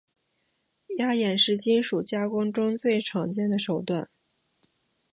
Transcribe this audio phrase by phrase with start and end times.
[0.97, 4.09] 压延是金属加工中最常用的手段。